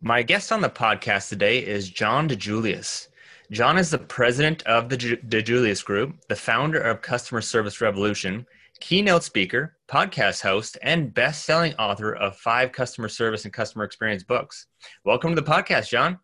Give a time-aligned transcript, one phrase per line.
[0.00, 3.08] My guest on the podcast today is John DiJulius.
[3.50, 8.46] John is the president of the DiJulius Group, the founder of Customer Service Revolution,
[8.78, 14.22] keynote speaker, podcast host, and best selling author of five customer service and customer experience
[14.22, 14.66] books.
[15.04, 16.20] Welcome to the podcast, John.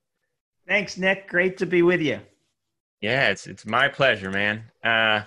[0.68, 1.28] Thanks, Nick.
[1.28, 2.20] Great to be with you.
[3.00, 4.70] Yeah, it's, it's my pleasure, man.
[4.84, 5.22] Uh,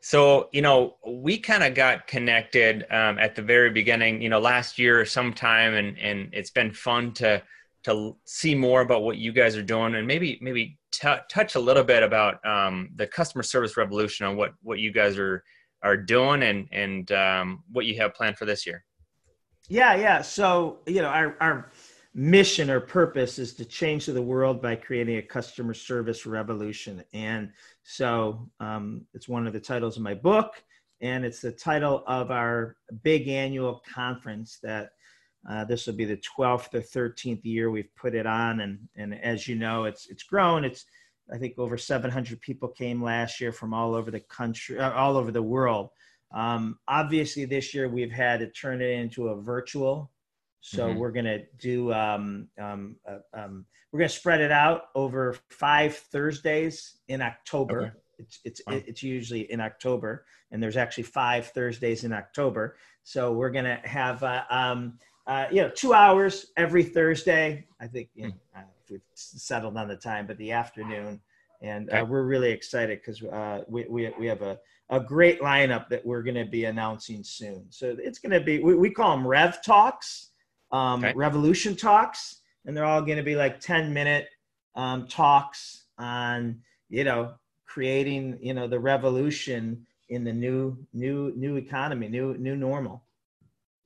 [0.00, 4.38] so, you know, we kind of got connected um, at the very beginning, you know,
[4.38, 7.42] last year sometime, and, and it's been fun to
[7.84, 11.60] to see more about what you guys are doing and maybe maybe t- touch a
[11.60, 15.42] little bit about um, the customer service revolution on what what you guys are
[15.82, 18.84] are doing and and um, what you have planned for this year.
[19.68, 20.22] Yeah yeah.
[20.22, 21.70] So you know our, our
[22.14, 27.04] mission or purpose is to change the world by creating a customer service revolution.
[27.12, 27.52] And
[27.84, 30.62] so um, it's one of the titles of my book
[31.00, 34.90] and it's the title of our big annual conference that
[35.48, 39.14] uh, this will be the 12th or 13th year we've put it on, and and
[39.22, 40.64] as you know, it's it's grown.
[40.64, 40.84] It's
[41.32, 45.16] I think over 700 people came last year from all over the country, uh, all
[45.16, 45.90] over the world.
[46.32, 50.10] Um, obviously, this year we've had to turn it into a virtual.
[50.60, 50.98] So mm-hmm.
[50.98, 56.98] we're gonna do um, um, uh, um, we're gonna spread it out over five Thursdays
[57.08, 57.80] in October.
[57.80, 57.90] Okay.
[58.18, 58.80] It's it's wow.
[58.86, 62.76] it's usually in October, and there's actually five Thursdays in October.
[63.04, 64.98] So we're gonna have uh, um,
[65.30, 67.64] uh, you know, two hours every Thursday.
[67.80, 71.20] I think you know, uh, we've settled on the time, but the afternoon.
[71.62, 74.58] And uh, we're really excited because uh, we, we, we have a,
[74.88, 77.66] a great lineup that we're going to be announcing soon.
[77.70, 80.30] So it's going to be, we, we call them Rev Talks,
[80.72, 81.12] um, okay.
[81.14, 84.30] Revolution Talks, and they're all going to be like 10 minute
[84.74, 87.34] um, talks on, you know,
[87.66, 93.04] creating, you know, the revolution in the new, new, new economy, new, new normal.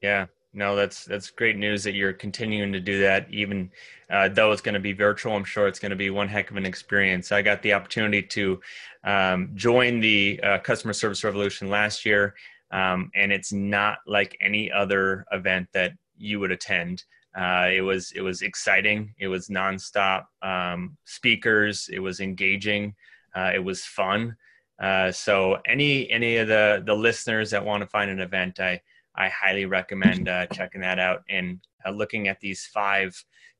[0.00, 3.26] Yeah, no, that's that's great news that you're continuing to do that.
[3.30, 3.70] Even
[4.08, 6.50] uh, though it's going to be virtual, I'm sure it's going to be one heck
[6.50, 7.32] of an experience.
[7.32, 8.60] I got the opportunity to
[9.02, 12.34] um, join the uh, customer service revolution last year,
[12.70, 17.04] um, and it's not like any other event that you would attend.
[17.36, 19.14] Uh, it was it was exciting.
[19.18, 21.90] It was nonstop um, speakers.
[21.92, 22.94] It was engaging.
[23.34, 24.36] Uh, it was fun.
[24.80, 28.80] Uh, so any any of the the listeners that want to find an event, I
[29.16, 33.14] I highly recommend uh, checking that out and uh, looking at these five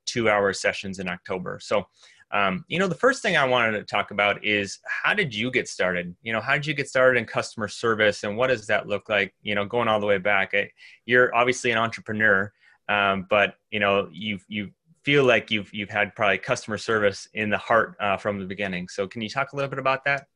[0.06, 1.58] two hour sessions in October.
[1.62, 1.86] So,
[2.30, 5.50] um, you know, the first thing I wanted to talk about is how did you
[5.50, 6.14] get started?
[6.22, 9.08] You know, how did you get started in customer service and what does that look
[9.08, 9.34] like?
[9.42, 10.70] You know, going all the way back, I,
[11.06, 12.52] you're obviously an entrepreneur,
[12.88, 14.70] um, but you know, you you
[15.04, 18.88] feel like you've you've had probably customer service in the heart uh, from the beginning.
[18.88, 20.26] So, can you talk a little bit about that?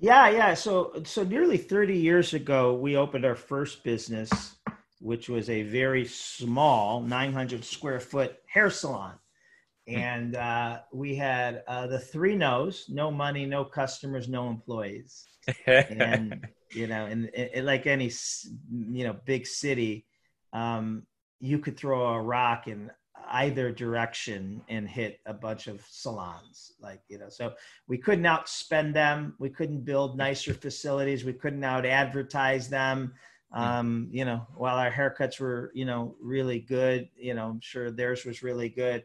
[0.00, 0.54] Yeah, yeah.
[0.54, 4.56] So, so nearly 30 years ago, we opened our first business,
[4.98, 9.14] which was a very small 900 square foot hair salon.
[9.86, 9.96] Hmm.
[9.96, 15.28] And uh, we had uh, the three no's no money, no customers, no employees.
[15.66, 18.10] and, you know, and, and, like any,
[18.70, 20.06] you know, big city,
[20.54, 21.06] um,
[21.40, 22.90] you could throw a rock and
[23.30, 27.52] either direction and hit a bunch of salons like you know so
[27.86, 29.34] we couldn't outspend them.
[29.38, 31.24] We couldn't build nicer facilities.
[31.24, 33.14] We couldn't out advertise them.
[33.52, 33.62] Hmm.
[33.62, 37.90] um, you know while our haircuts were you know really good you know i'm sure
[37.90, 39.04] theirs was really good.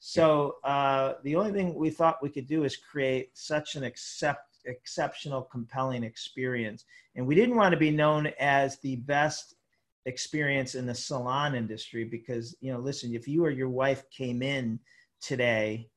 [0.00, 4.58] So uh, the only thing we thought we could do is create such an accept,
[4.64, 6.84] exceptional compelling experience.
[7.16, 9.56] And we didn't want to be known as the best
[10.06, 14.42] experience in the salon industry because you know listen if you or your wife came
[14.42, 14.78] in
[15.20, 15.88] today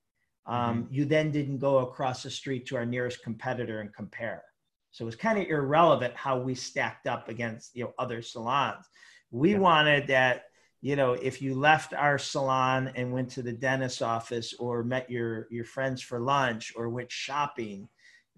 [0.48, 0.94] um, mm-hmm.
[0.94, 4.44] you then didn't go across the street to our nearest competitor and compare
[4.92, 8.86] so it was kind of irrelevant how we stacked up against you know other salons
[9.30, 9.60] we yeah.
[9.60, 10.46] wanted that
[10.82, 15.10] you know if you left our salon and went to the dentist's office or met
[15.10, 17.88] your your friends for lunch or went shopping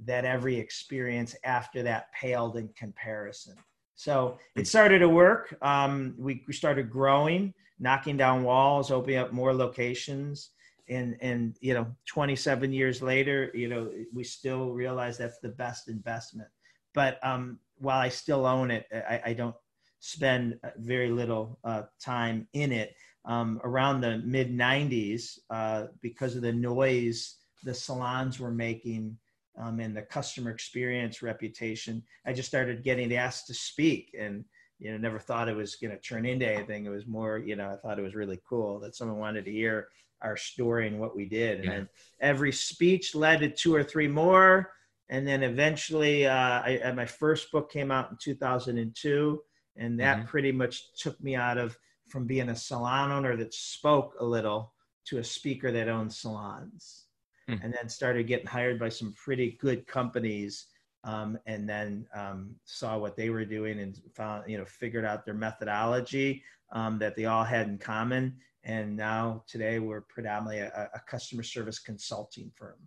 [0.06, 3.56] that every experience after that paled in comparison
[3.96, 5.56] so it started to work.
[5.62, 10.50] Um, we, we started growing, knocking down walls, opening up more locations.
[10.90, 15.88] And, and, you know, 27 years later, you know, we still realize that's the best
[15.88, 16.50] investment.
[16.94, 19.56] But um, while I still own it, I, I don't
[20.00, 22.96] spend very little uh, time in it.
[23.26, 29.18] um, around the mid 90s uh, because of the noise the salons were making
[29.58, 32.04] um, and the customer experience reputation.
[32.26, 34.46] I just started getting asked to speak and
[34.80, 36.86] you know never thought it was going to turn into anything.
[36.86, 39.52] It was more you know I thought it was really cool that someone wanted to
[39.52, 39.90] hear
[40.24, 41.60] our story and what we did.
[41.60, 41.72] And yeah.
[41.72, 41.90] then
[42.22, 44.72] every speech led to two or three more.
[45.10, 49.42] And then eventually, uh, I, my first book came out in 2002,
[49.76, 50.26] and that mm-hmm.
[50.28, 51.78] pretty much took me out of
[52.08, 54.74] from being a salon owner that spoke a little
[55.06, 57.06] to a speaker that owned salons,
[57.50, 57.64] mm-hmm.
[57.64, 60.68] and then started getting hired by some pretty good companies.
[61.06, 65.26] Um, and then um, saw what they were doing and found, you know, figured out
[65.26, 66.42] their methodology
[66.72, 71.44] um, that they all had in common and now today we're predominantly a, a customer
[71.44, 72.78] service consulting firm.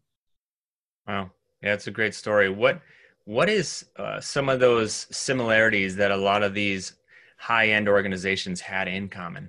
[1.06, 1.30] Wow,
[1.62, 2.48] yeah, it's a great story.
[2.48, 2.80] What
[3.24, 6.94] what is uh, some of those similarities that a lot of these
[7.38, 9.48] high end organizations had in common?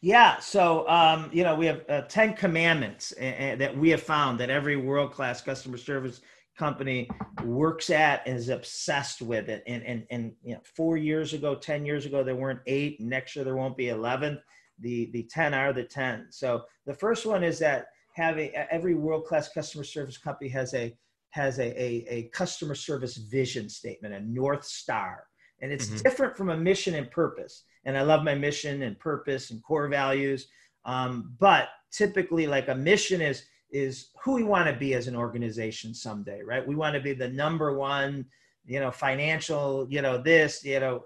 [0.00, 4.48] Yeah, so um, you know we have uh, ten commandments that we have found that
[4.50, 6.22] every world class customer service
[6.58, 7.08] company
[7.44, 9.62] works at and is obsessed with it.
[9.66, 13.00] And and and you know, four years ago, ten years ago, there weren't eight.
[13.00, 14.40] Next year there won't be eleven
[14.80, 19.50] the the 10 are the 10 so the first one is that having every world-class
[19.50, 20.94] customer service company has a
[21.30, 25.24] has a, a, a customer service vision statement a north star
[25.60, 26.02] and it's mm-hmm.
[26.02, 29.88] different from a mission and purpose and i love my mission and purpose and core
[29.88, 30.48] values
[30.86, 35.16] um, but typically like a mission is is who we want to be as an
[35.16, 38.24] organization someday right we want to be the number one
[38.64, 41.04] you know financial you know this you know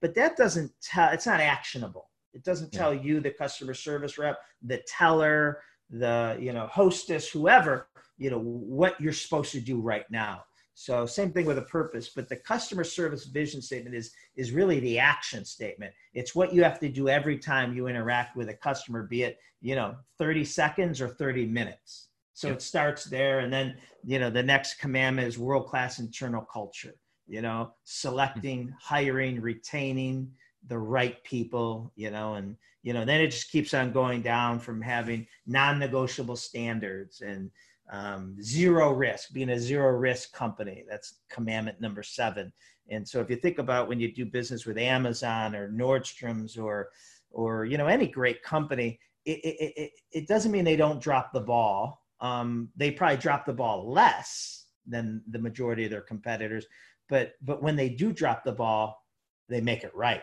[0.00, 3.02] but that doesn't tell it's not actionable it doesn't tell yeah.
[3.02, 9.00] you, the customer service rep, the teller, the you know hostess, whoever, you know what
[9.00, 10.44] you're supposed to do right now.
[10.74, 14.80] So same thing with a purpose, but the customer service vision statement is is really
[14.80, 15.94] the action statement.
[16.14, 19.38] It's what you have to do every time you interact with a customer, be it
[19.60, 22.08] you know 30 seconds or 30 minutes.
[22.32, 22.56] So yep.
[22.56, 26.94] it starts there, and then you know the next commandment is world class internal culture.
[27.26, 28.74] You know, selecting, mm-hmm.
[28.80, 30.30] hiring, retaining,
[30.66, 34.60] the right people, you know, and you know, then it just keeps on going down
[34.60, 37.50] from having non-negotiable standards and
[37.90, 40.84] um, zero risk, being a zero risk company.
[40.88, 42.52] That's commandment number seven.
[42.90, 46.90] And so, if you think about when you do business with Amazon or Nordstrom's or
[47.30, 51.32] or you know any great company, it it, it, it doesn't mean they don't drop
[51.32, 52.02] the ball.
[52.20, 56.66] Um, they probably drop the ball less than the majority of their competitors,
[57.08, 59.02] but but when they do drop the ball,
[59.48, 60.22] they make it right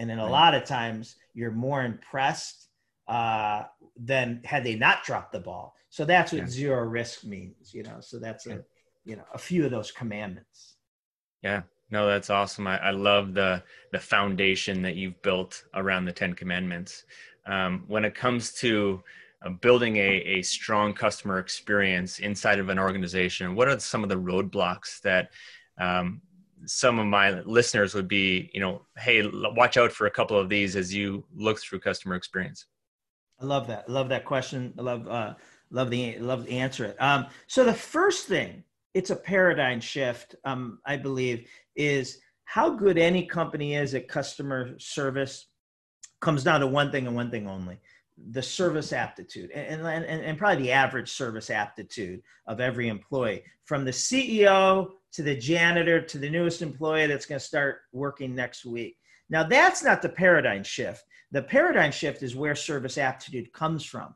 [0.00, 0.30] and then a right.
[0.30, 2.68] lot of times you're more impressed
[3.10, 3.64] uh,
[3.96, 5.74] than had they not dropped the ball.
[5.90, 6.48] So that's what yeah.
[6.48, 7.96] zero risk means, you know.
[8.00, 8.64] So that's a,
[9.04, 10.76] you know, a few of those commandments.
[11.42, 12.68] Yeah, no, that's awesome.
[12.68, 17.04] I, I love the the foundation that you've built around the Ten Commandments.
[17.46, 19.02] Um, when it comes to
[19.44, 24.08] uh, building a, a strong customer experience inside of an organization, what are some of
[24.08, 25.30] the roadblocks that
[25.78, 26.20] um,
[26.64, 30.48] some of my listeners would be, you know, hey, watch out for a couple of
[30.48, 32.66] these as you look through customer experience?
[33.40, 33.84] I love that.
[33.88, 34.74] I love that question.
[34.78, 35.34] I love uh,
[35.70, 37.00] love the love to answer it.
[37.00, 38.62] Um, so the first thing,
[38.94, 40.34] it's a paradigm shift.
[40.44, 45.46] Um, I believe is how good any company is at customer service
[46.20, 47.78] comes down to one thing and one thing only
[48.32, 53.84] the service aptitude and, and, and, probably the average service aptitude of every employee from
[53.84, 58.64] the ceo to the janitor to the newest employee that's going to start working next
[58.64, 58.96] week.
[59.28, 61.04] Now, that's not the paradigm shift.
[61.30, 64.14] The paradigm shift is where service aptitude comes from.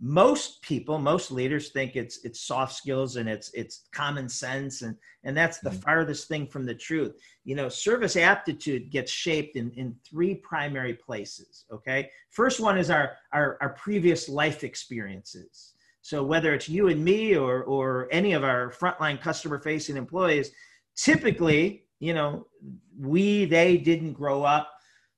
[0.00, 4.96] Most people, most leaders think it's it's soft skills and it's it's common sense and
[5.22, 5.78] and that's the mm-hmm.
[5.78, 7.12] farthest thing from the truth.
[7.44, 12.10] You know, service aptitude gets shaped in in three primary places, okay?
[12.30, 17.36] First one is our our, our previous life experiences so whether it's you and me
[17.36, 20.50] or or any of our frontline customer facing employees,
[20.96, 22.46] typically, you know,
[22.98, 24.68] we they didn't grow up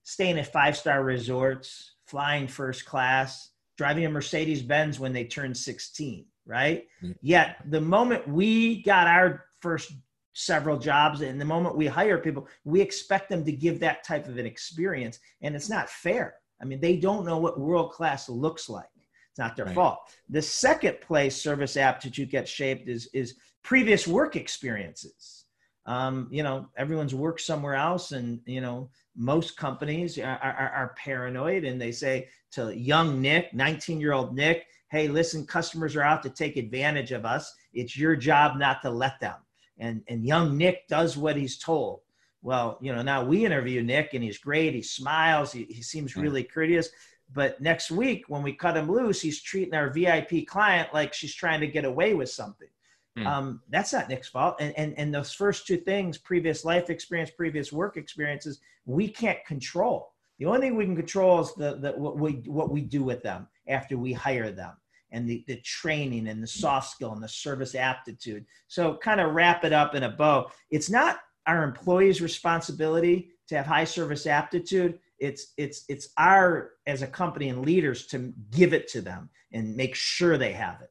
[0.03, 5.57] staying at five star resorts, flying first class, driving a Mercedes Benz when they turned
[5.57, 6.85] 16, right?
[7.03, 7.12] Mm-hmm.
[7.23, 9.93] Yet the moment we got our first
[10.35, 14.29] several jobs and the moment we hire people, we expect them to give that type
[14.29, 16.35] of an experience and it's not fair.
[16.61, 18.88] I mean, they don't know what world class looks like.
[19.35, 19.75] It's not their right.
[19.75, 20.14] fault.
[20.29, 25.47] The second place service aptitude gets shaped is is previous work experiences.
[25.87, 30.95] Um, you know, everyone's worked somewhere else, and you know, most companies are, are, are
[30.97, 36.03] paranoid, and they say to young Nick, 19 year old Nick, "Hey, listen, customers are
[36.03, 37.53] out to take advantage of us.
[37.73, 39.38] It's your job not to let them."
[39.79, 42.03] And and young Nick does what he's told.
[42.41, 44.75] Well, you know, now we interview Nick, and he's great.
[44.75, 45.50] He smiles.
[45.50, 46.88] He, he seems really courteous
[47.35, 51.35] but next week when we cut him loose, he's treating our VIP client like she's
[51.35, 52.69] trying to get away with something.
[53.17, 53.26] Hmm.
[53.26, 54.57] Um, that's not Nick's fault.
[54.61, 59.45] And, and and those first two things, previous life experience, previous work experiences, we can't
[59.45, 60.12] control.
[60.38, 63.23] The only thing we can control is the, the what we what we do with
[63.23, 64.73] them after we hire them
[65.14, 68.45] and the, the training and the soft skill and the service aptitude.
[68.67, 70.50] So kind of wrap it up in a bow.
[70.71, 74.99] It's not our employees' responsibility to have high service aptitude.
[75.18, 79.76] It's it's it's our as a company and leaders to give it to them and
[79.76, 80.90] make sure they have it.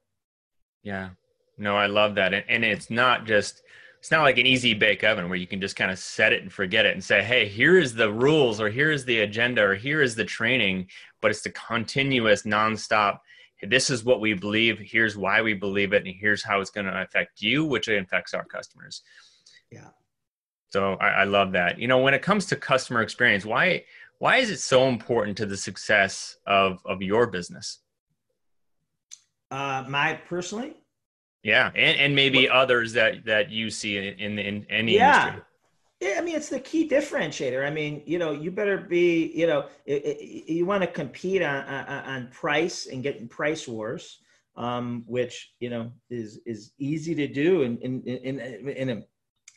[0.84, 1.10] Yeah.
[1.58, 2.34] No, I love that.
[2.34, 3.62] And, and it's not just
[4.00, 6.42] it's not like an easy bake oven where you can just kind of set it
[6.42, 9.62] and forget it and say, hey, here is the rules or here is the agenda
[9.62, 10.88] or here is the training,
[11.22, 13.20] but it's the continuous, nonstop.
[13.62, 14.78] This is what we believe.
[14.78, 18.34] Here's why we believe it, and here's how it's going to affect you, which affects
[18.34, 19.04] our customers.
[19.72, 19.88] Yeah.
[20.74, 21.80] So I, I love that.
[21.80, 23.86] You know, when it comes to customer experience, why
[24.24, 27.80] why is it so important to the success of of your business?
[29.52, 30.78] Uh, my personally,
[31.44, 35.28] yeah, and, and maybe what, others that that you see in in, in any yeah.
[35.28, 35.44] industry.
[36.00, 37.68] Yeah, I mean it's the key differentiator.
[37.68, 41.42] I mean, you know, you better be, you know, it, it, you want to compete
[41.42, 44.20] on, on, on price and getting price wars,
[44.56, 49.04] um, which you know is is easy to do and in in in, in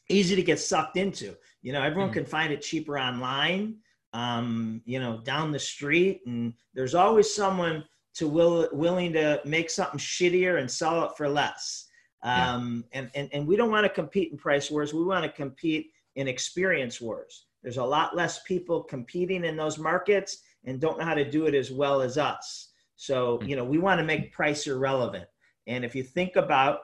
[0.08, 1.36] easy to get sucked into.
[1.62, 2.14] You know, everyone mm-hmm.
[2.14, 3.76] can find it cheaper online,
[4.16, 9.68] um, you know, down the street, and there's always someone to will, willing to make
[9.68, 11.88] something shittier and sell it for less.
[12.22, 13.00] Um, yeah.
[13.00, 14.94] and, and, and we don't want to compete in price wars.
[14.94, 17.44] We want to compete in experience wars.
[17.62, 21.44] There's a lot less people competing in those markets and don't know how to do
[21.44, 22.70] it as well as us.
[22.96, 23.48] So, hmm.
[23.48, 25.26] you know, we want to make price irrelevant.
[25.66, 26.78] And if you think about,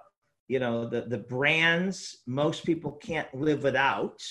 [0.48, 4.22] you know, the, the brands most people can't live without,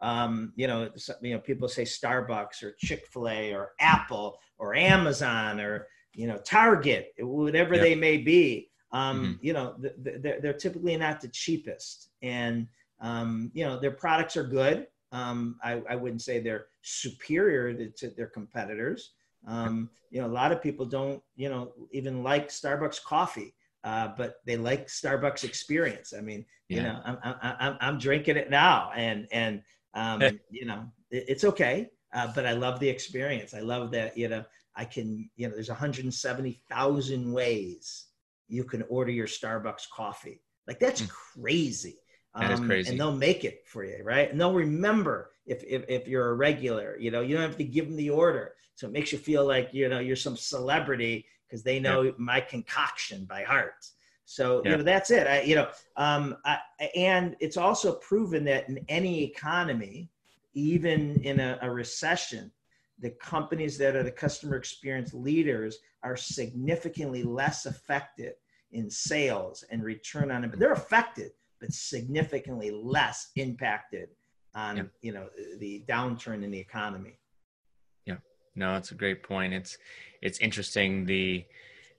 [0.00, 0.90] um, you know,
[1.22, 7.12] you know, people say Starbucks or Chick-fil-A or Apple or Amazon or you know, Target,
[7.18, 8.70] whatever they may be.
[8.92, 9.32] Um, mm-hmm.
[9.40, 12.68] You know, they're, they're typically not the cheapest, and
[13.00, 14.86] um, you know, their products are good.
[15.10, 19.12] Um, I, I, wouldn't say they're superior to, to their competitors.
[19.46, 24.08] Um, you know, a lot of people don't, you know, even like Starbucks coffee, uh,
[24.16, 26.14] but they like Starbucks experience.
[26.16, 26.76] I mean, yeah.
[26.76, 29.62] you know, I'm, I'm, I'm, drinking it now, and and
[29.94, 31.90] um, you know, it, it's okay.
[32.12, 33.54] Uh, but I love the experience.
[33.54, 34.44] I love that, you know,
[34.76, 38.06] I can, you know, there's 170,000 ways
[38.48, 40.40] you can order your Starbucks coffee.
[40.66, 41.08] Like that's mm.
[41.08, 41.96] crazy.
[42.34, 42.90] That um, is crazy.
[42.90, 44.30] And they'll make it for you, right?
[44.30, 47.64] And they'll remember if, if, if you're a regular, you know, you don't have to
[47.64, 48.54] give them the order.
[48.74, 52.40] So it makes you feel like, you know, you're some celebrity because they know my
[52.40, 53.86] concoction by heart.
[54.24, 54.72] So, yeah.
[54.72, 55.26] you know, that's it.
[55.26, 56.58] I, you know, um, I,
[56.96, 60.10] and it's also proven that in any economy,
[60.54, 62.50] even in a, a recession,
[63.00, 68.34] the companies that are the customer experience leaders are significantly less affected
[68.72, 70.50] in sales and return on it.
[70.50, 74.08] But they're affected, but significantly less impacted
[74.54, 74.82] on yeah.
[75.02, 75.28] you know
[75.58, 77.18] the downturn in the economy.
[78.06, 78.18] Yeah,
[78.54, 79.52] no, it's a great point.
[79.52, 79.76] It's
[80.22, 81.44] it's interesting the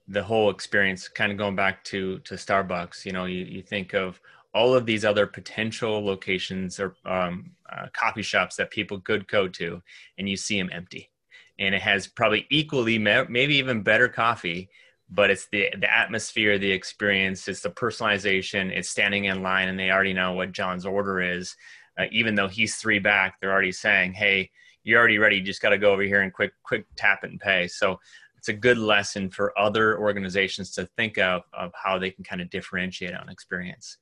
[0.08, 3.94] the whole experience kind of going back to to starbucks you know you, you think
[3.94, 4.20] of
[4.56, 9.46] all of these other potential locations or um, uh, coffee shops that people could go
[9.46, 9.82] to,
[10.16, 11.10] and you see them empty.
[11.58, 14.70] And it has probably equally, maybe even better coffee,
[15.10, 19.78] but it's the the atmosphere, the experience, it's the personalization, it's standing in line, and
[19.78, 21.54] they already know what John's order is.
[21.98, 24.50] Uh, even though he's three back, they're already saying, "Hey,
[24.84, 25.36] you're already ready.
[25.36, 28.00] You just got to go over here and quick quick tap and pay." So
[28.46, 32.40] it's a good lesson for other organizations to think of of how they can kind
[32.40, 33.96] of differentiate on experience.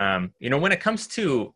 [0.00, 1.52] Um, you know, when it comes to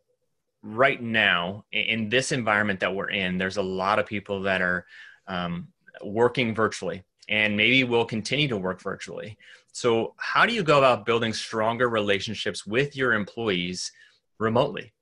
[0.63, 4.85] right now in this environment that we're in, there's a lot of people that are
[5.27, 5.69] um,
[6.05, 9.39] working virtually and maybe will continue to work virtually.
[9.73, 13.91] So, how do you go about building stronger relationships with your employees
[14.39, 14.93] remotely?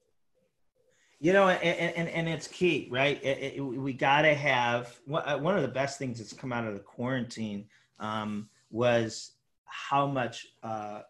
[1.23, 3.23] You know, and, and, and it's key, right?
[3.23, 6.67] It, it, we got to have uh, one of the best things that's come out
[6.67, 7.67] of the quarantine
[7.99, 9.33] um, was
[9.67, 11.03] how much uh,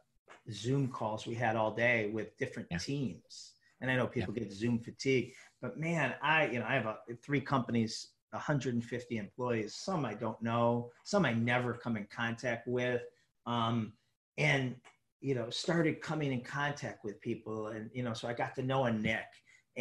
[0.50, 2.78] Zoom calls we had all day with different yeah.
[2.78, 3.52] teams.
[3.80, 4.44] And I know people yeah.
[4.44, 9.74] get Zoom fatigue, but man, I you know I have a, three companies, 150 employees.
[9.74, 13.02] Some I don't know, some I never come in contact with,
[13.46, 13.92] um,
[14.36, 14.76] and
[15.20, 18.62] you know started coming in contact with people, and you know so I got to
[18.62, 19.26] know a Nick.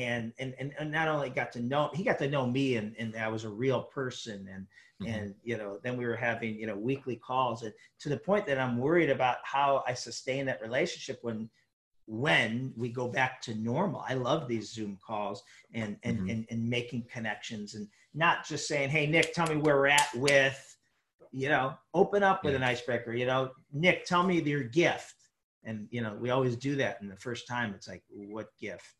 [0.07, 2.95] And, and and and not only got to know he got to know me and,
[2.97, 4.65] and I was a real person and
[5.01, 5.13] Mm-hmm.
[5.13, 8.45] And, you know, then we were having, you know, weekly calls and to the point
[8.47, 11.49] that I'm worried about how I sustain that relationship when,
[12.05, 14.03] when we go back to normal.
[14.09, 15.41] I love these Zoom calls
[15.73, 16.29] and, and, mm-hmm.
[16.29, 20.09] and, and making connections and, not just saying, "Hey, Nick, tell me where we're at
[20.15, 20.65] with."
[21.31, 23.13] You know, open up with an icebreaker.
[23.13, 25.15] You know, Nick, tell me your gift.
[25.63, 27.01] And you know, we always do that.
[27.01, 28.95] And the first time, it's like, "What gift?"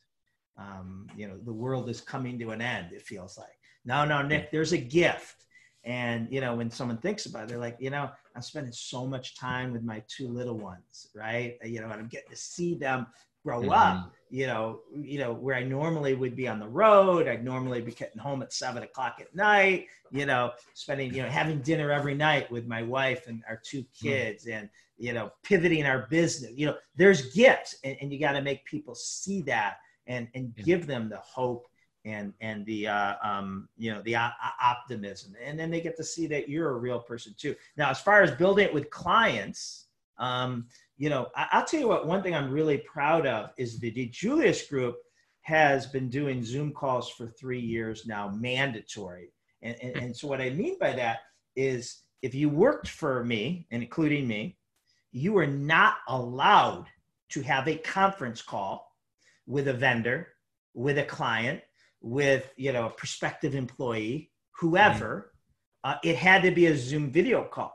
[0.60, 2.92] Um, you know, the world is coming to an end.
[2.92, 3.48] It feels like.
[3.86, 5.46] No, no, Nick, there's a gift.
[5.86, 9.08] And you know, when someone thinks about it, they're like, you know, I'm spending so
[9.08, 11.58] much time with my two little ones, right?
[11.63, 13.08] You know, and I'm getting to see them
[13.44, 13.72] grow mm-hmm.
[13.72, 14.12] up.
[14.30, 17.28] You know, you know where I normally would be on the road.
[17.28, 19.88] I'd normally be getting home at seven o'clock at night.
[20.12, 23.82] You know, spending you know having dinner every night with my wife and our two
[23.82, 24.08] mm-hmm.
[24.08, 24.60] kids, mm-hmm.
[24.60, 26.51] and you know pivoting our business.
[26.56, 29.78] You know, there's gifts, and, and you got to make people see that
[30.10, 30.63] and and yeah.
[30.63, 31.68] give them the hope
[32.04, 34.30] and and the uh, um, you know the uh,
[34.62, 37.56] optimism, and then they get to see that you're a real person too.
[37.78, 39.86] Now, as far as building it with clients,
[40.18, 42.08] um, you know, I, will tell you what.
[42.08, 44.98] One thing I'm really proud of is the Julius Group
[45.42, 49.32] has been doing Zoom calls for three years now, mandatory.
[49.62, 51.20] And, and, and so what I mean by that
[51.56, 54.58] is if you worked for me, and including me,
[55.12, 56.86] you are not allowed
[57.30, 58.88] to have a conference call
[59.50, 60.27] with a vendor,
[60.74, 61.62] with a client,
[62.01, 65.34] with you know a prospective employee, whoever.
[65.84, 67.74] Uh, it had to be a Zoom video call,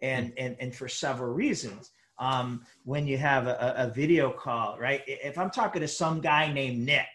[0.00, 1.90] and and and for several reasons.
[2.16, 5.02] Um, when you have a, a video call, right?
[5.08, 7.08] If I'm talking to some guy named Nick,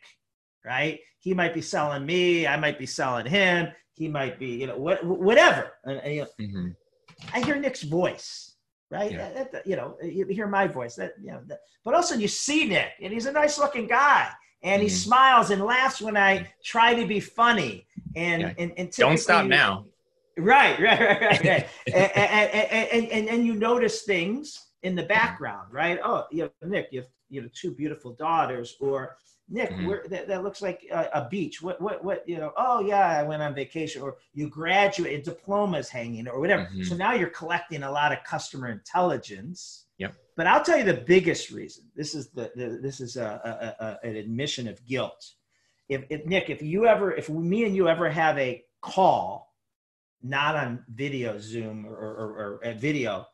[0.66, 1.00] right?
[1.20, 2.46] He might be selling me.
[2.46, 3.70] I might be selling him.
[3.94, 5.72] He might be, you know, what, whatever.
[5.86, 6.68] And, and, you know, mm-hmm.
[7.34, 8.49] I hear Nick's voice,
[8.89, 9.12] right?
[9.12, 9.31] Yeah.
[9.34, 10.96] That, that, you know, uh, you hear my voice.
[10.96, 14.29] That you know, that, but also you see Nick, and he's a nice looking guy
[14.62, 14.96] and he mm-hmm.
[14.96, 16.46] smiles and laughs when I mm-hmm.
[16.63, 17.86] try to be funny.
[18.15, 18.53] And yeah.
[18.58, 19.86] and, and don't stop now.
[20.38, 21.46] Right, right, right, right.
[21.46, 21.67] right.
[21.93, 25.10] and, and, and, and, and you notice things in the mm-hmm.
[25.10, 26.00] background, right?
[26.03, 29.17] Oh, you know, Nick, you have you know two beautiful daughters, or
[29.50, 29.88] Nick, mm-hmm.
[29.88, 31.62] where, that, that looks like a, a, beach.
[31.62, 32.27] What, what, what?
[32.27, 32.53] You know?
[32.56, 36.63] Oh yeah, I went on vacation, or you graduated, diploma's hanging, or whatever.
[36.63, 36.84] Mm-hmm.
[36.84, 40.15] So now you're collecting a lot of customer intelligence Yep.
[40.36, 41.84] But I'll tell you the biggest reason.
[41.95, 45.34] This is the, the this is a, a, an admission of guilt.
[45.89, 49.54] If, if Nick, if you ever, if me and you ever have a call,
[50.24, 53.28] not on video, Zoom or, or, or a video,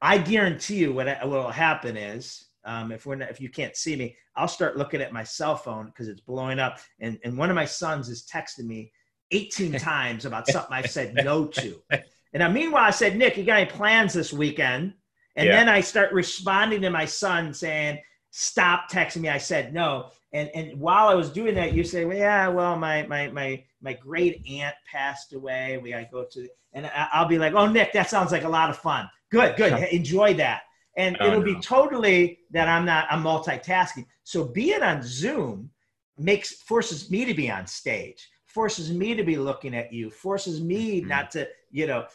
[0.00, 3.76] I guarantee you what what will happen is um, if we're not, if you can't
[3.76, 7.36] see me, I'll start looking at my cell phone because it's blowing up, and and
[7.36, 8.92] one of my sons is texting me
[9.30, 11.82] 18 times about something I said no to.
[11.90, 14.94] And now, meanwhile, I said, Nick, you got any plans this weekend?
[15.36, 15.56] And yeah.
[15.56, 18.00] then I start responding to my son saying,
[18.30, 19.28] stop texting me.
[19.28, 20.10] I said no.
[20.32, 23.62] And and while I was doing that, you say, well, yeah, well, my my my
[23.80, 25.78] my great aunt passed away.
[25.78, 28.70] We gotta go to and I'll be like, oh Nick, that sounds like a lot
[28.70, 29.08] of fun.
[29.30, 29.72] Good, good.
[29.92, 30.62] Enjoy that.
[30.96, 31.54] And oh, it'll no.
[31.54, 34.06] be totally that I'm not I'm multitasking.
[34.22, 35.70] So being on Zoom
[36.18, 40.60] makes forces me to be on stage forces me to be looking at you forces
[40.60, 41.08] me mm-hmm.
[41.08, 42.06] not to you know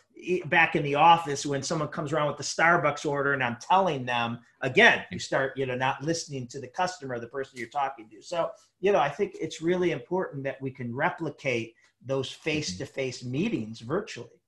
[0.46, 4.06] back in the office when someone comes around with the starbucks order and i'm telling
[4.06, 8.08] them again you start you know not listening to the customer the person you're talking
[8.10, 11.74] to so you know i think it's really important that we can replicate
[12.06, 14.42] those face-to-face meetings virtually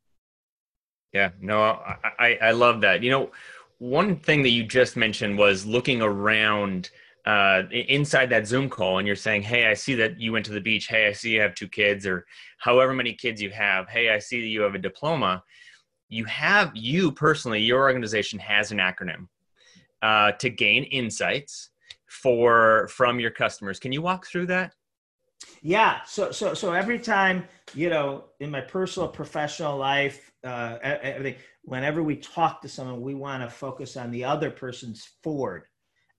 [1.11, 1.61] yeah no
[2.19, 3.29] i i love that you know
[3.81, 6.91] one thing that you just mentioned was looking around
[7.25, 10.51] uh, inside that Zoom call and you're saying, Hey, I see that you went to
[10.51, 10.87] the beach.
[10.87, 12.27] Hey, I see you have two kids or
[12.59, 13.89] however many kids you have.
[13.89, 15.43] Hey, I see that you have a diploma.
[16.09, 19.27] You have, you personally, your organization has an acronym
[20.03, 21.71] uh, to gain insights
[22.07, 23.79] for from your customers.
[23.79, 24.75] Can you walk through that?
[25.61, 26.01] Yeah.
[26.05, 32.01] So, so, so every time, you know, in my personal, professional life, uh, everything, whenever
[32.03, 35.63] we talk to someone, we want to focus on the other person's Ford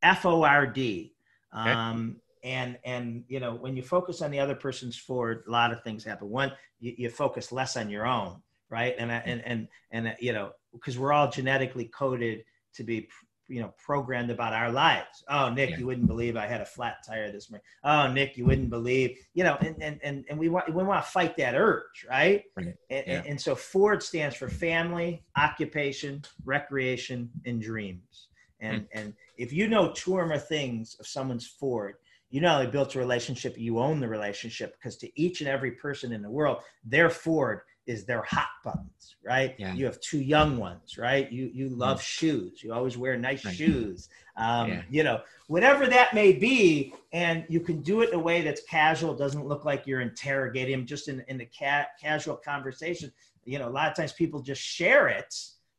[0.02, 1.14] F O R D.
[1.52, 5.72] Um, and and you know when you focus on the other person's Ford, a lot
[5.72, 6.28] of things happen.
[6.28, 8.94] One, you, you focus less on your own, right?
[8.98, 13.08] And and and and you know because we're all genetically coded to be
[13.52, 15.78] you know programmed about our lives oh nick yeah.
[15.78, 19.18] you wouldn't believe i had a flat tire this morning oh nick you wouldn't believe
[19.34, 22.44] you know and and and, and we want we want to fight that urge right,
[22.56, 22.74] right.
[22.90, 23.22] And, yeah.
[23.26, 28.28] and so ford stands for family occupation recreation and dreams
[28.62, 28.98] and mm-hmm.
[28.98, 31.96] and if you know two or more things of someone's Ford,
[32.30, 35.72] you not only built a relationship, you own the relationship because to each and every
[35.72, 39.54] person in the world, their Ford is their hot buttons, right?
[39.58, 39.74] Yeah.
[39.74, 41.30] You have two young ones, right?
[41.30, 41.78] You you hmm.
[41.78, 42.04] love mm.
[42.04, 42.62] shoes.
[42.62, 43.54] You always wear nice right.
[43.54, 44.08] shoes.
[44.36, 44.82] Um, yeah.
[44.88, 48.62] You know, whatever that may be, and you can do it in a way that's
[48.64, 53.12] casual, doesn't look like you're interrogating them, just in in the ca- casual conversation.
[53.44, 55.34] You know, a lot of times people just share it,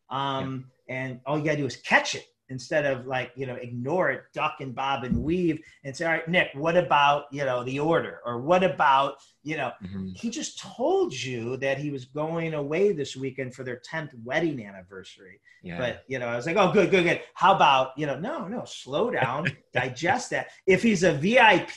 [0.10, 0.96] um, yeah.
[0.96, 4.22] and all you gotta do is catch it instead of like you know ignore it
[4.34, 7.80] duck and bob and weave and say all right nick what about you know the
[7.80, 8.20] order?
[8.26, 9.72] Or what about you know?
[9.84, 10.10] Mm-hmm.
[10.16, 14.64] he just told you that he was going away this weekend for their 10th wedding
[14.66, 15.40] anniversary.
[15.64, 15.78] Yeah.
[15.78, 17.22] but you know i was like oh good good good.
[17.34, 20.48] How about you know no no slow down digest that.
[20.68, 21.72] If he's a vip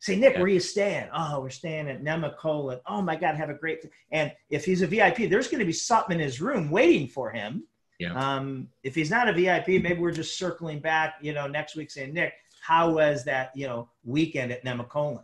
[0.00, 0.38] say nick yeah.
[0.38, 1.08] where are you staying?
[1.12, 2.80] Oh we're staying at nemacolin.
[2.86, 5.72] Oh my god have a great and if he's a vip there's going to be
[5.72, 7.64] something in his room waiting for him
[7.98, 8.12] yeah.
[8.14, 11.90] Um, if he's not a VIP, maybe we're just circling back, you know, next week
[11.90, 15.22] saying, Nick, how was that, you know, weekend at Nemacolin?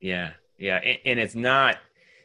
[0.00, 0.32] Yeah.
[0.58, 0.76] Yeah.
[0.84, 1.78] And, and it's not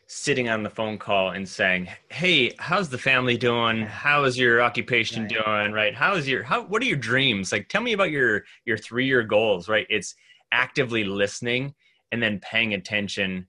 [0.07, 3.83] sitting on the phone call and saying, Hey, how's the family doing?
[3.83, 5.29] How is your occupation right.
[5.29, 5.71] doing?
[5.71, 5.95] Right.
[5.95, 7.51] How is your, how, what are your dreams?
[7.51, 9.87] Like, tell me about your, your three year goals, right?
[9.89, 10.15] It's
[10.51, 11.73] actively listening
[12.11, 13.47] and then paying attention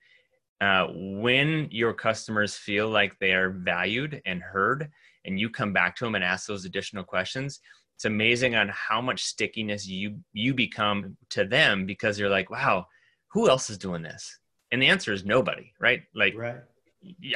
[0.60, 4.90] uh, when your customers feel like they are valued and heard
[5.24, 7.61] and you come back to them and ask those additional questions
[7.96, 12.87] it's amazing on how much stickiness you you become to them because you're like wow
[13.33, 14.38] who else is doing this
[14.72, 16.61] and the answer is nobody right like right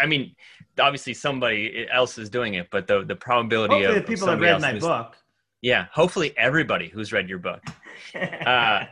[0.01, 0.35] I mean,
[0.79, 4.40] obviously somebody else is doing it, but the the probability of hopefully of people have
[4.40, 5.16] read my book.
[5.62, 7.62] Yeah, hopefully everybody who's read your book.
[8.14, 8.85] uh,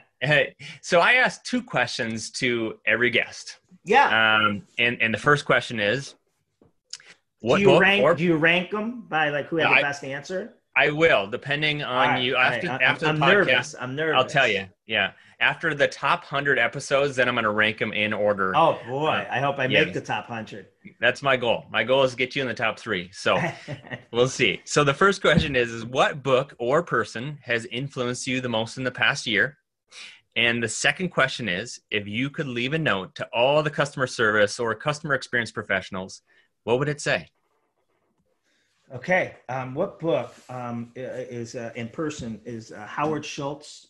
[0.81, 3.59] so I asked two questions to every guest.
[3.85, 4.37] Yeah.
[4.37, 6.15] Um, and and the first question is,
[7.43, 8.03] what do you rank?
[8.03, 10.55] Or, do you rank them by like who had the I, best answer?
[10.77, 12.37] I will, depending on right, you.
[12.37, 12.81] After right.
[12.81, 13.75] after I'm, the I'm podcast, nervous.
[13.81, 14.23] I'm nervous.
[14.23, 14.67] I'll tell you.
[14.87, 18.53] Yeah, after the top hundred episodes, then I'm going to rank them in order.
[18.57, 19.85] Oh boy, uh, I hope I yeah.
[19.85, 20.69] make the top hundred.
[21.01, 21.67] That's my goal.
[21.71, 23.11] My goal is to get you in the top three.
[23.13, 23.39] So
[24.13, 24.61] we'll see.
[24.65, 28.79] So the first question is: Is what book or person has influenced you the most
[28.79, 29.59] in the past year?
[30.37, 34.07] And the second question is: If you could leave a note to all the customer
[34.07, 36.23] service or customer experience professionals
[36.65, 37.29] what would it say?
[38.95, 39.37] Okay.
[39.49, 43.89] Um, what book um, is uh, in person is uh, Howard Schultz.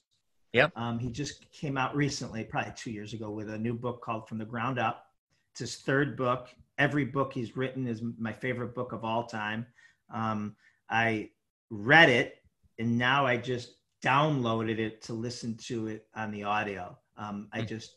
[0.53, 0.73] Yep.
[0.77, 4.29] Um, he just came out recently, probably two years ago, with a new book called
[4.29, 5.07] From the Ground Up.
[5.53, 6.49] It's his third book.
[6.79, 9.67] Every book he's written is my favorite book of all time.
[10.13, 10.57] Um,
[10.91, 11.31] I
[11.71, 12.37] read it
[12.79, 16.97] and now I just downloaded it to listen to it on the audio.
[17.17, 17.67] Um, I hmm.
[17.67, 17.97] just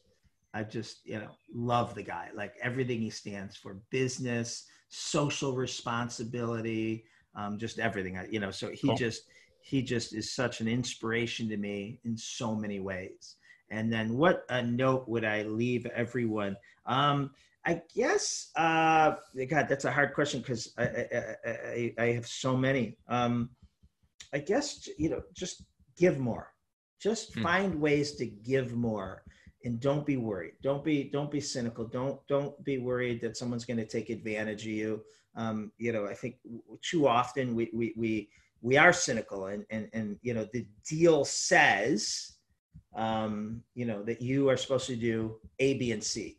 [0.55, 2.29] I just, you know, love the guy.
[2.33, 7.03] Like everything he stands for business, social responsibility,
[7.35, 8.17] um, just everything.
[8.17, 8.95] I, you know, so he cool.
[8.95, 9.23] just,
[9.59, 13.35] he just is such an inspiration to me in so many ways.
[13.69, 16.55] And then what a note would I leave everyone?
[16.85, 17.31] Um,
[17.65, 19.15] I guess, uh,
[19.49, 22.97] God, that's a hard question because I, I, I, I, have so many.
[23.09, 23.49] Um,
[24.33, 25.65] I guess, you know, just
[25.97, 26.53] give more.
[27.01, 27.43] Just hmm.
[27.43, 29.23] find ways to give more
[29.65, 30.53] and don't be worried.
[30.61, 31.85] Don't be don't be cynical.
[31.85, 35.01] Don't don't be worried that someone's going to take advantage of you.
[35.35, 36.37] Um, you know i think
[36.81, 38.29] too often we we we,
[38.61, 42.37] we are cynical and and and you know the deal says
[42.95, 46.37] um, you know that you are supposed to do a b and c.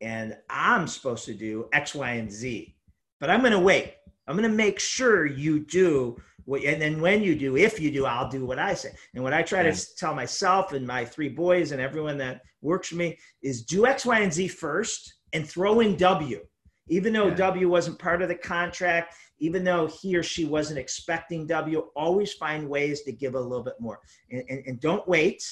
[0.00, 2.74] And i'm supposed to do x y and z.
[3.20, 6.16] But i'm going to wait i'm going to make sure you do
[6.48, 8.90] and then when you do, if you do, I'll do what I say.
[9.14, 9.72] And what I try yeah.
[9.72, 13.86] to tell myself and my three boys and everyone that works for me is do
[13.86, 16.40] X, Y, and Z first and throw in W.
[16.88, 17.34] Even though yeah.
[17.34, 22.32] W wasn't part of the contract, even though he or she wasn't expecting W, always
[22.34, 23.98] find ways to give a little bit more.
[24.30, 25.42] And, and, and don't wait.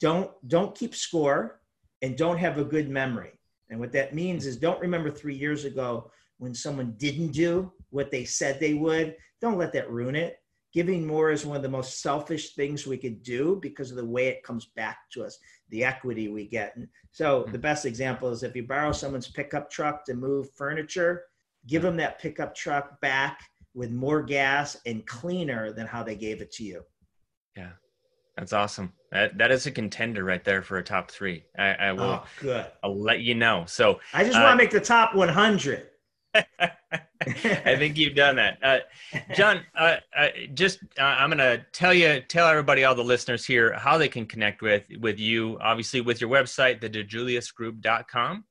[0.00, 1.60] Don't don't keep score
[2.02, 3.32] and don't have a good memory.
[3.70, 8.10] And what that means is don't remember three years ago when someone didn't do what
[8.10, 10.36] they said they would don't let that ruin it.
[10.72, 14.04] Giving more is one of the most selfish things we could do because of the
[14.04, 15.38] way it comes back to us,
[15.70, 16.76] the equity we get.
[16.76, 21.24] And so the best example is if you borrow someone's pickup truck to move furniture,
[21.66, 23.40] give them that pickup truck back
[23.74, 26.82] with more gas and cleaner than how they gave it to you.
[27.56, 27.72] Yeah.
[28.36, 28.92] That's awesome.
[29.12, 31.44] That that is a contender right there for a top three.
[31.58, 32.02] I, I will.
[32.02, 32.66] Oh, good.
[32.84, 33.64] I'll let you know.
[33.66, 35.88] So I just uh, want to make the top 100.
[37.26, 38.78] I think you've done that, uh,
[39.34, 39.60] John.
[39.76, 43.72] Uh, uh, just uh, I'm going to tell you, tell everybody, all the listeners here,
[43.72, 45.58] how they can connect with with you.
[45.60, 48.44] Obviously, with your website, the DiJuliusGroup.com.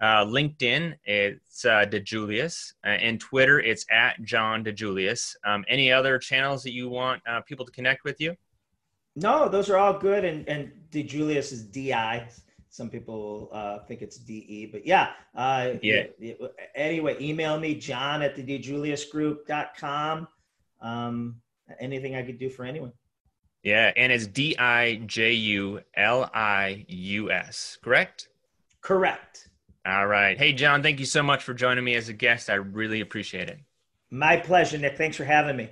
[0.00, 5.36] Uh, LinkedIn, it's uh, DiJulius, uh, and Twitter, it's at John DiJulius.
[5.44, 8.34] Um, any other channels that you want uh, people to connect with you?
[9.14, 10.24] No, those are all good.
[10.24, 12.26] And and DiJulius is DI.
[12.72, 15.10] Some people uh, think it's DE, but yeah.
[15.34, 16.04] Uh, yeah.
[16.74, 20.26] Anyway, email me, john at the dijuliusgroup.com.
[20.80, 21.36] Um,
[21.78, 22.94] anything I could do for anyone.
[23.62, 28.30] Yeah, and it's D I J U L I U S, correct?
[28.80, 29.50] Correct.
[29.84, 30.38] All right.
[30.38, 32.48] Hey, John, thank you so much for joining me as a guest.
[32.48, 33.60] I really appreciate it.
[34.10, 34.96] My pleasure, Nick.
[34.96, 35.68] Thanks for having me.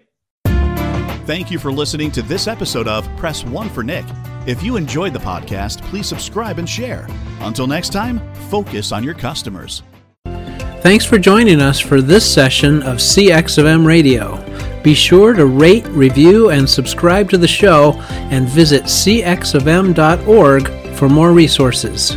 [1.24, 4.04] Thank you for listening to this episode of Press One for Nick.
[4.50, 7.06] If you enjoyed the podcast, please subscribe and share.
[7.38, 8.18] Until next time,
[8.50, 9.84] focus on your customers.
[10.82, 14.44] Thanks for joining us for this session of CX of M Radio.
[14.82, 21.30] Be sure to rate, review, and subscribe to the show and visit cxofm.org for more
[21.30, 22.16] resources.